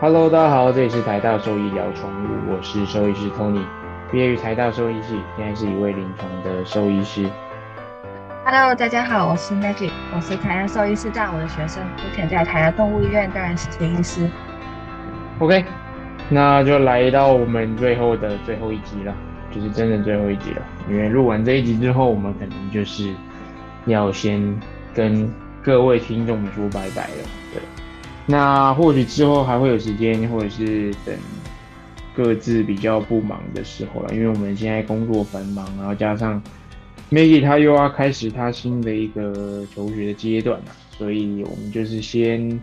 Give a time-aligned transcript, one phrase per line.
[0.00, 3.64] Hello，大家好，这里是台大兽医聊宠物，我是兽医师 Tony，
[4.12, 7.28] 毕业于台大兽医系，现在是一位临床的兽医师。
[8.44, 14.30] Hello，大家好，我是 Maggie，我是台大兽医师大五的学生，目前在台大动物医院担任实习医师。
[15.40, 15.64] OK，
[16.28, 19.12] 那就来到我们最后的最后一集了，
[19.50, 20.62] 就是真的最后一集了。
[20.88, 23.12] 因为录完这一集之后，我们可能就是
[23.86, 24.60] 要先
[24.94, 25.28] 跟
[25.60, 27.24] 各位听众们说拜拜了。
[27.52, 27.60] 对，
[28.28, 31.16] 那或许之后还会有时间，或者是等
[32.14, 36.40] 各自比较不忙的时候了，因为我们现在工作繁忙，然后加上。
[37.10, 42.60] Maggie 他又要开始他新的一个求学的阶段了，所以我们就是先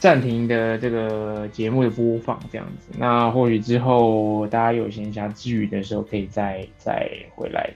[0.00, 2.88] 暂停的这个节目的播放这样子。
[2.98, 7.70] 那或许之后大家有闲暇之余的时候，可以再再回来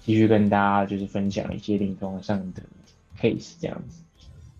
[0.00, 2.62] 继续跟大家就是分享一些临床上的
[3.20, 4.02] case 这样子。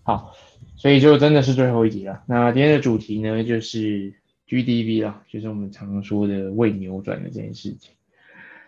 [0.02, 0.34] 好，
[0.76, 2.22] 所以就真的是最后一集了。
[2.26, 4.12] 那今天的主题呢，就是
[4.48, 7.92] GDV 了，就是我们常说的胃扭转的这件事情。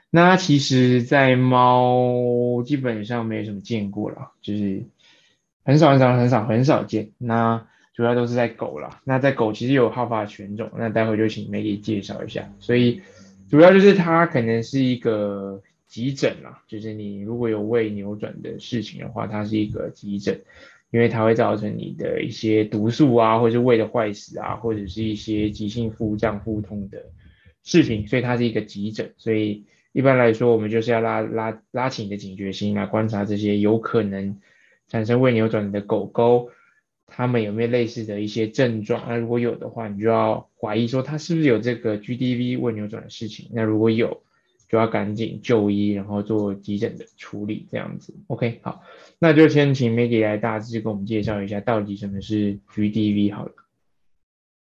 [0.08, 4.82] 那其实，在猫基本上没什么见过了，就是
[5.64, 7.10] 很少很少很少很少见。
[7.18, 9.00] 那主要都是在狗了。
[9.04, 12.50] 那在狗其实有好发犬种，那待会就请 Maggie 介绍一下。
[12.60, 13.02] 所以
[13.50, 20.40] 主要就是它可能是一个急诊啦，就是你如果有胃扭转的事情的话，它是一个急诊，
[20.90, 27.06] 因为它会造成你的一些毒素啊，或者是胃的坏死啊，或者是一些急性腹胀腹痛的
[27.62, 29.64] 事情，所以它是一个急诊，所以。
[29.92, 34.38] 一般来说，我们就是要拉拉拉起你的警觉心来观察这些有可能
[34.88, 36.50] 产生胃扭转的狗狗，
[37.06, 39.06] 它们有没有类似的一些症状？
[39.08, 43.48] 那如果有的话，你就要怀疑说它是不是有这个 GDV 胃扭转的事情。
[43.54, 44.22] 那如果有，
[44.68, 48.14] 就要赶紧就医，然后做急诊的处理，这样子。
[48.26, 48.82] OK，好，
[49.18, 53.52] 那就先请 Maggie 来大致给我们介绍一下，到底什么是 GDV 好了。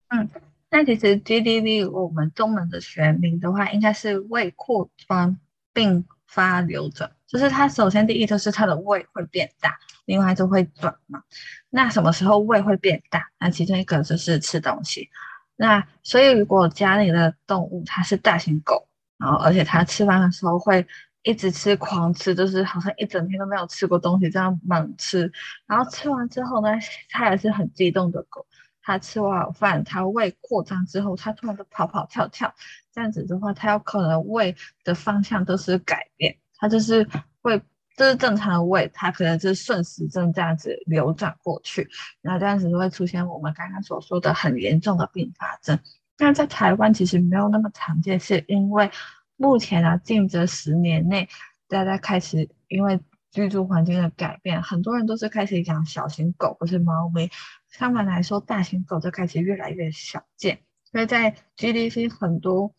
[0.09, 0.29] 嗯。
[0.71, 5.39] 那其实 GDV 我们中文的学名的话，应该是胃扩张
[5.73, 11.23] 并发流转，就是它首先第一就是它的胃会变大，另外就会转嘛。
[11.71, 13.31] 那什么时候胃会变大？
[13.39, 15.09] 那其中一个就是吃东西。
[15.55, 18.89] 那所以如果家里的动物它是大型狗，
[19.19, 20.87] 然后而且它吃饭的时候会
[21.23, 25.33] 一直吃狂吃，就是好像一整天都没有吃过东西这样猛吃，
[25.67, 26.69] 然后吃完之后呢，
[27.11, 28.47] 它也是很激动的狗。
[28.87, 32.55] 他吃完饭，他胃扩张之后，他突然就跑跑跳跳，
[32.93, 34.55] 这样子的话，他有可能胃
[34.85, 37.09] 的方向都是改变，他就是
[37.41, 37.63] 胃，
[37.97, 41.89] 这是正常的胃，他可能是顺时针这样子流转过去，
[42.21, 45.79] 然后这样子就会出现我们刚刚所说的很严重的并发症。
[46.19, 48.91] 那在台湾其实没有那么常见，是因为
[49.37, 51.29] 目前啊，近这十年内，
[51.69, 53.01] 大家开始因为
[53.33, 57.29] 居住环境的改变，很多人都是开始养小型狗或是猫咪。
[57.69, 60.61] 相反来说，大型狗就开始越来越少见，
[60.93, 62.73] 所以在 GDC 很多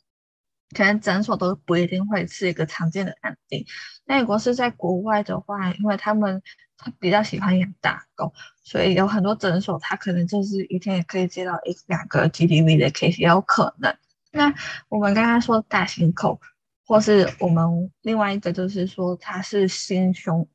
[0.73, 3.67] 可能诊所都不一定会是一个常见的案例。
[4.05, 6.41] 那如果是在国外的话，因为他们
[6.77, 13.95] 他比较喜欢养大狗，所以有很多诊所他可能就是一天也可以接到一两个 GDV 的 case 也有可能。
[14.31, 14.53] 那
[14.89, 16.39] 我们刚刚说大型狗，
[16.85, 20.47] 或是我们另外一个就是说它是心胸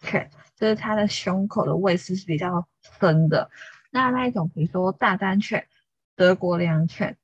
[0.00, 2.66] 犬，就是它的胸口的位置是比较
[2.98, 3.48] 深的。
[3.90, 5.66] 那那一种，比如说大丹犬、
[6.16, 7.16] 德国良犬、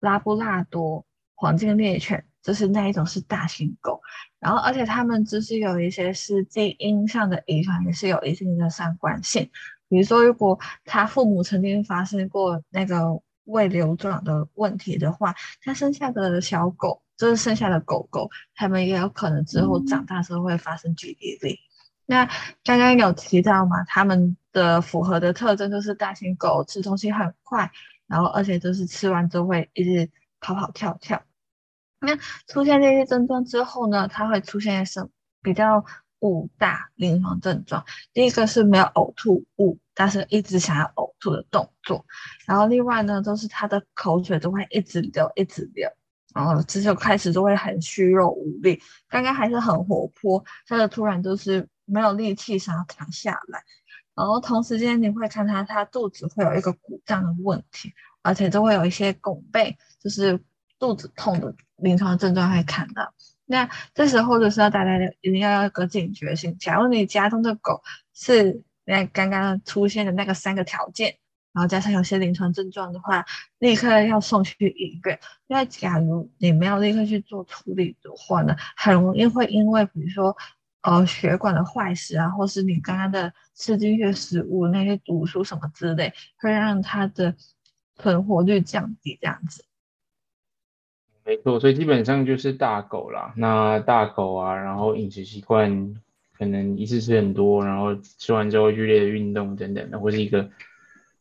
[0.00, 4.02] 拉布拉多、黄金猎犬，就是那一种是大型狗，
[4.40, 9.48] 然后而且他们就是有一些是基因上的遗传，也是有一定的相关性。
[9.88, 21.58] 比如说，如果他父母曾经发生过那个胃流转的问题的话，他生下的小狗，就是生下的狗狗，他们也有可能之后长大之后会发生 GDV。
[22.06, 22.24] 那
[22.64, 27.70] 刚刚有提到嘛，他们的符合的特征就是大型狗吃东西很快，
[28.06, 30.08] 然后而且就是吃完之后会一直
[30.40, 31.20] 跑跑跳跳。
[32.00, 32.16] 那
[32.46, 35.08] 出现这些症状之后呢，它会出现什
[35.42, 35.84] 比较
[36.20, 37.84] 五大临床症状。
[38.12, 42.04] 第一个是没有呕吐物，但是一直想要呕吐的动作。
[42.46, 45.88] 然后另外呢，都是它的口水都会一直流，一直流。
[46.34, 48.80] 然后这就开始就会很虚弱无力。
[49.08, 51.68] 刚刚还是很活泼，它的突然就是。
[51.92, 53.64] 没有力气想要躺下来，
[54.14, 57.92] 然后同时间你会看他，他肚子会有一个鼓胀的问题，
[58.22, 60.40] 而且都会有一些拱背，就是
[60.80, 63.14] 肚子痛的临床症状会看到。
[63.46, 66.58] 那这时候就是要大家一定要有个警觉性。
[66.58, 67.80] 假如你家中的狗
[68.12, 71.16] 是那刚刚出现的那个三个条件，
[71.52, 73.24] 然后加上有些临床症状的话，
[73.60, 75.20] 立刻要送去医院。
[75.46, 80.36] 因为假如你没有立刻去做处理的话呢，很容易会因为比如说。
[80.82, 87.36] 呃，血管的坏死啊，或是你刚刚的吃进去食物那些毒素什么之类，会让它的
[87.96, 89.62] 存活率降低这样子。
[91.30, 93.32] 没错，所以基本上就是大狗啦。
[93.36, 95.94] 那大狗啊，然后饮食习惯
[96.36, 100.50] 可能一次吃很多，然后吃完之后剧烈的运动等等的，或是一个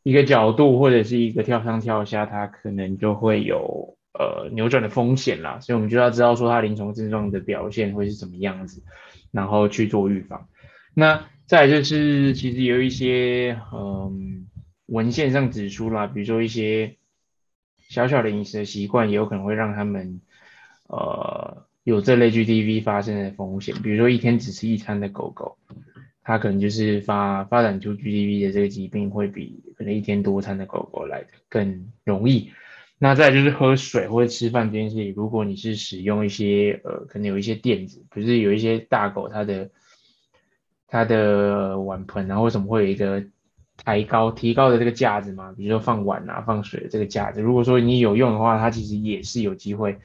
[0.02, 5.60] 一个角度或者是一个跳上跳下，它可能就会有呃扭转的风险啦。
[5.60, 8.82] 所以我们就要知道说它临床症状的表现会是怎么样子，
[9.32, 10.48] 然后去做预防。
[10.96, 14.48] 那再就是其实有一些嗯
[14.88, 16.96] 文献上指出啦，比如说一些。
[17.90, 20.22] 小小的饮食习惯也有可能会让他们，
[20.88, 23.76] 呃，有这类 GDV 发生的风险。
[23.82, 25.58] 比如说一天只吃一餐的狗狗，
[26.22, 32.52] 它可能就是发发展出 GDV 的这个疾病会比可能一天多餐的狗狗来的更容易。
[33.00, 39.72] 那再就是喝水或者吃饭这件事情，如果你是使用一些呃，可能有一些垫子，不是有一些大狗它的
[40.86, 43.26] 它的碗盆，然后为什么会有一个？
[43.84, 49.98] 抬高、提高的这个架子嘛，比如说放碗啊、放水的这个架子，如果说你有用的话，它其实也是有机会，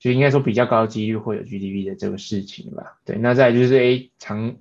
[0.00, 2.98] 就应该说比较高几率会有 GDP 的这个事情吧。
[3.04, 4.56] 对，那再就是 A 常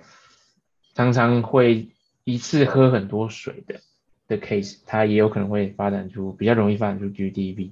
[0.93, 1.89] 常常会
[2.23, 3.79] 一次喝很多水的
[4.27, 7.71] 的 case，它也有可能会发展出比较容易发展出 GDP，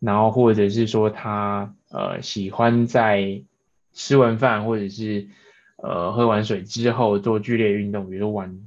[0.00, 3.42] 然后或者是说他呃喜欢在
[3.92, 5.28] 吃完饭或者是
[5.76, 8.58] 呃喝完水之后做剧烈运动，比如说玩。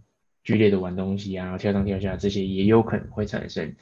[0.43, 3.75] 剧烈的玩东西啊，跳上跳下这些也有可能会产生，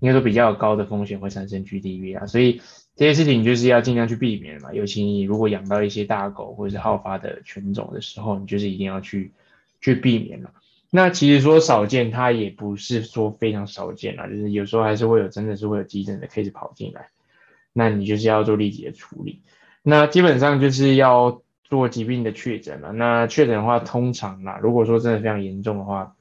[0.00, 2.60] 应该说比较高的风险会产生 GDV 啊，所以
[2.96, 4.72] 这些事情就是要尽量去避免嘛。
[4.72, 9.32] 尤其你如果养到一些大狗或者是好发的犬种的时候，你就是一定要去
[9.80, 10.52] 去避免了。
[10.90, 17.08] 那其实说少见，它也不是说非常少见啊，就是有时候还是会有真的是会有急诊的 case 跑进来，
[17.72, 19.42] 那你就是要做立即的处理。
[19.82, 21.42] 那基本上就是要。
[21.68, 26.16] 做疾病的确诊了，那确诊的话，通常啦，如果说真的非常严重的话，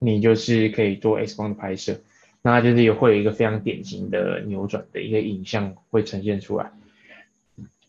[0.00, 2.00] 你就是可以做 X 光的拍摄，
[2.42, 6.72] 那就是也会有一个非常典型的扭转的一个影像会呈现出来。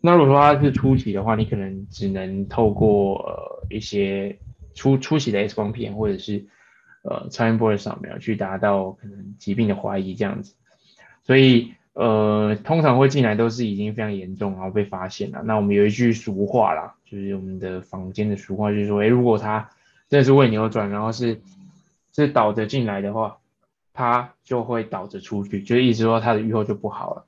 [0.02, 4.38] 那如果说它是初期的话，你可能只能透过呃一些
[4.76, 6.46] 初初期的 X 光片或者是
[7.04, 10.54] 呃超音波的扫描去达到可能疾病的怀疑这样子，
[11.24, 11.74] 所以。
[11.94, 15.42] 呃，通常会进来都是已经非常严重，然后被发现了。
[15.44, 19.70] 那我们有一句俗话啦，就是我们的坊间的俗话，就是说，哎，如果他
[20.08, 21.42] 真的是胃扭转，然后是
[22.16, 23.40] 是倒着进来的话，
[23.92, 27.26] 他就会倒着出去，就意思说他的愈后就不好了。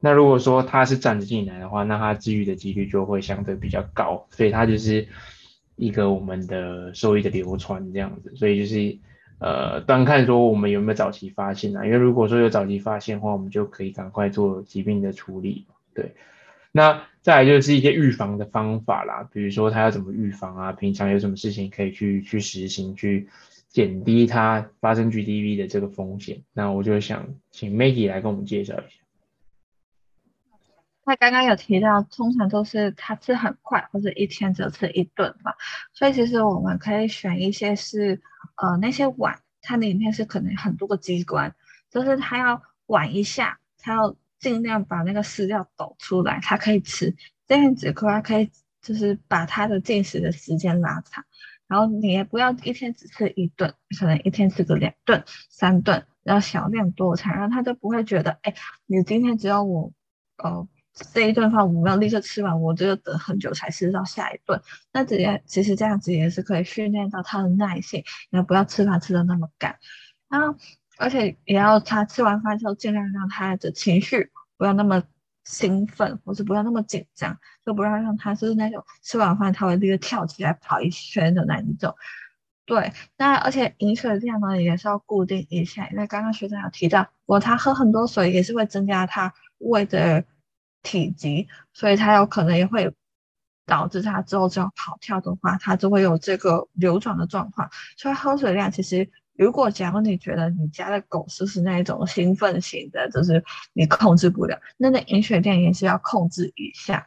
[0.00, 5.08] 那如果说他是站着进来的话，那他治愈的几率就会相对比较高，所以它就是
[5.76, 8.98] 一个我们的受益的流传这样子，所以就是。
[9.42, 11.84] 呃，端看说我们有没有早期发现啊？
[11.84, 15.66] 因为如果说有早期发现的话，我们就可以赶快做疾病的处理。
[15.92, 16.14] 对，
[16.70, 20.72] 那再来就是一些预防的方法啦，比如说他要怎么预防啊？
[20.72, 23.28] 平常有什么事情可以去去实行，去
[23.68, 26.40] 减低他发生 GDV 的这个风险？
[26.52, 29.00] 那我就想请 Maggie 来跟我们介绍一下。
[31.04, 35.52] 他刚刚有提到，通常都是他吃很快，或者一天只吃一顿嘛，
[35.92, 38.20] 所以其实我们可以选一些是，
[38.62, 41.52] 呃，那些碗，它里面是可能很多个机关，
[41.90, 47.16] 就是它要碗一下，它要尽量把那个饲料抖出来，它可以吃，
[47.48, 51.24] 这样子可可以就是把它的进食的时间拉长，
[51.66, 58.54] 然后你也不要一天只吃一顿，可能一天吃个两顿、三顿，然后小量多餐，然后他就不会觉得，哎，
[58.86, 59.92] 你今天只要我，
[60.36, 60.68] 呃。
[61.12, 64.60] 这一顿饭我们要立刻吃完，我就要等很久才吃到下一顿。
[64.92, 69.78] 那这样其实这样子也是可以训练到他的耐性，然后不要吃饭吃的那么赶。
[70.28, 70.54] 然后
[70.98, 75.02] 而且也要他吃完饭之后尽量让他的情绪不要那么
[75.44, 81.94] 兴奋，或是不要那么紧张，就不要让他就是那种吃完饭他会立刻跳起来跑一圈的那一种。
[82.66, 90.22] 对，那而且饮水量呢也是要固定一下，因为刚刚学长有提到，如果他喝很多水也是会增加他胃的。
[90.82, 92.94] 体积，所以它有可能也会
[93.66, 97.70] 导致它之后只要跑跳的话，它就会有这个流转的状况。
[97.96, 107.06] 所以喝水量其实，如果假如你觉得你家的狗就是那一种兴奋型的，就是你控制不了，那那饮水量也是要控制一下。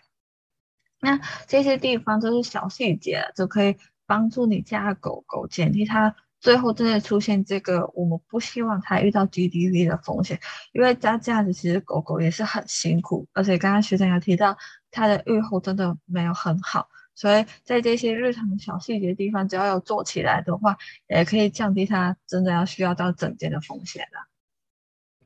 [1.01, 3.75] 那这些地方都是小细节，就可以
[4.07, 6.15] 帮助你家的狗狗减低它。
[6.45, 10.39] 最后真的出现这个，我们不希望它遇到 GDV 的风险，
[10.73, 14.55] 因为它这样子其实狗狗也是很辛苦，而且刚刚学长有提到
[14.91, 24.29] 它的愈后真的没有很好，所以在这些日常小细节地方，只要有做起来的话，也可以降低它真的要需要到整件的风险了。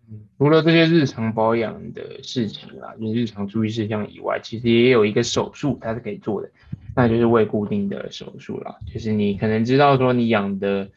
[0.09, 6.49] 嗯，除了这些日常保养的事情啦，你日常注意事项以外，其实也有一个手术它是可以做的，
[6.95, 10.89] 那就是胃固定的手术啦，就是你可能知道说你养的。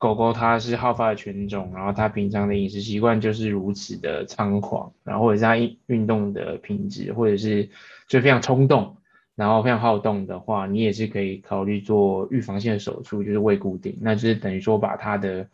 [0.00, 7.68] 狗狗它是好发的犬种，然后它平常的饮食习惯就是如此的猖狂，然后或者是它运动的品质，或者是
[8.08, 8.96] 就非常冲动，
[9.34, 15.46] 然后非常好动的话，你也是可以考虑做预防性的手术，就是胃固定，那就是等于说把它的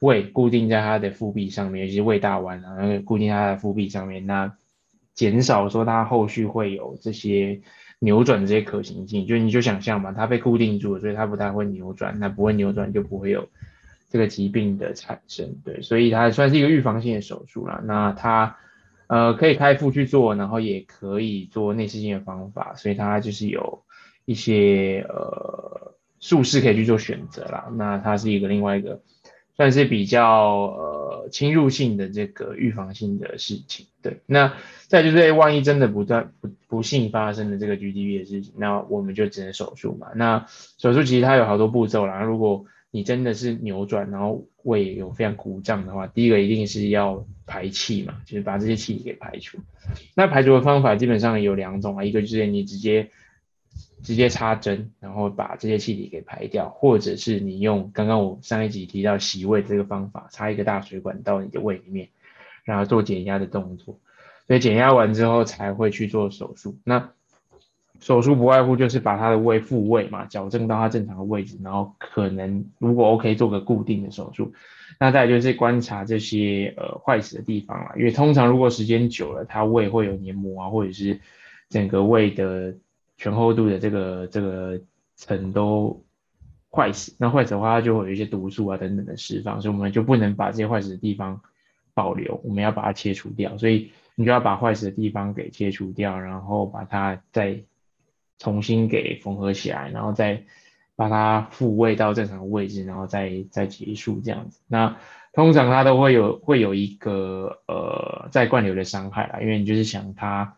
[0.00, 4.54] 胃固定在它的腹壁上面，尤其是胃大弯啊，然后固定它的腹壁上面，那
[5.14, 7.60] 减少说它后续会有这些。
[8.00, 13.48] 扭转这些可行性，就你就想象嘛，它被固定住了，所以它不太会扭转，那不会扭转就不会有
[14.08, 17.80] 这个疾病的产生，对，所以它算是一个预防性的手术啦。
[17.84, 18.56] 那它
[19.06, 23.82] 呃可以开腹去做，然后也可以做内视镜的方法，所以它就是有
[24.24, 27.68] 一些呃术式可以去做选择啦。
[27.74, 29.00] 那它是一个另外一个
[29.56, 30.26] 算是比较
[30.76, 34.52] 呃侵入性的这个预防性的事情，对，那。
[34.88, 40.06] 再就是，万一真的不断不不幸发生了这个 GDP 的事情，那我们就只能手术嘛。
[40.14, 40.46] 那
[40.78, 42.22] 手术其实它有好多步骤啦。
[42.22, 42.64] 如果
[42.98, 49.56] 你真的是扭转，然后胃有非常鼓胀的话，第一个一定是要排气嘛，就是把这些气体给排除。
[50.16, 53.08] 那排除的方法基本上有两种啊，一个就是你直接
[54.02, 62.08] 直接插针，然后把这些气体给排掉，或者是你用刚刚我上一集提到洗胃这个方法，插一个大水管到你的胃里面，
[62.64, 64.00] 然后做减压的动作。
[64.48, 66.76] 所以减压完之后才会去做手术。
[66.82, 67.12] 那
[68.00, 74.52] 手术不外乎就是把他的胃复位嘛，矫正到他正常的位置，然后可能如果 OK 做个固定的手术。
[75.00, 81.20] 那再就是观察这些呃坏死的地方啦，因为通常如果时间久了，他胃会有黏膜啊，或者是
[81.68, 82.74] 整个胃的
[83.16, 84.80] 全厚度的这个这个
[85.14, 86.02] 层都
[86.70, 91.40] 坏死，那坏死的话，它就会有一些毒素啊等等的释放，所以我们就不能把这些坏死的地方
[91.94, 93.56] 保留，我们要把它切除掉。
[93.56, 97.60] 所以你就要把坏死的地方给切除掉，然后把它再
[98.38, 100.42] 重新给缝合起来，然后再
[100.96, 104.60] 把它复位到正常的位置，然后再再结束这样子。
[104.66, 104.96] 那
[105.32, 110.54] 通常它都会有会有一个呃再灌流的伤害啦，因为你就是想它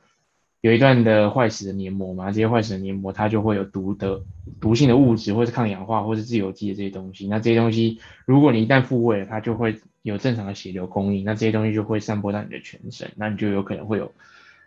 [0.60, 4.22] 有一段的坏死的黏膜嘛，这些坏死的黏膜它就会有毒的
[4.60, 7.26] 毒性的物质，或是抗氧化或是自由基的这些东西。
[7.28, 9.80] 那这些东西如果你一旦复位了，它就会。
[10.02, 14.10] 有正常的血流供应，那这些东西就会散播到你的全身，那你就有可能会有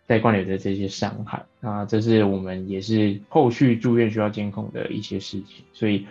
[0.05, 1.43] 带灌流的这些伤害。
[1.59, 6.05] 那这是我们也是后续住院需要监控的一些事情，所以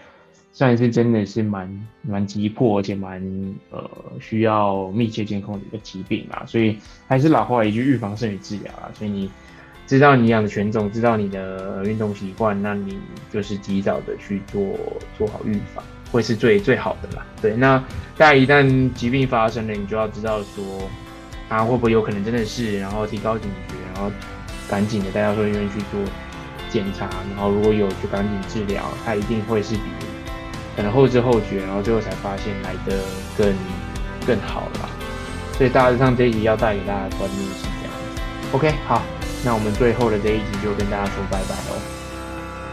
[0.52, 3.22] 算是真的是蛮蛮急迫，而且蛮
[3.70, 6.44] 呃需要密切监控的一个疾病啦。
[6.46, 8.90] 所以还是老话一句，预防胜于治疗啊。
[8.94, 9.30] 所以你
[9.86, 12.98] 知道你养的犬种，知道你的运动习惯，那你
[13.30, 14.62] 就是及早的去做
[15.16, 15.84] 做好预防。
[16.10, 17.56] 会是最最好的啦，对。
[17.56, 17.78] 那
[18.18, 20.62] 大家一旦疾病发生了，你就要知道说，
[21.52, 24.10] 啊会不会有可能真的是，然后提高警觉，然后
[24.68, 26.00] 赶紧的带到医院去做
[26.70, 29.82] 检查，然后如果有就赶紧治疗，它一定会是比
[30.74, 32.98] 可能后知后觉，然后最后才发现来的
[33.36, 33.54] 更
[34.26, 34.88] 更好啦。
[35.58, 38.22] 所以大致上这一集要带给大家的观念是这样子。
[38.52, 39.02] OK，好，
[39.44, 41.76] 那我们最后的这一集就跟大家说拜拜喽，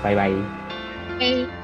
[0.01, 1.58] 拜拜。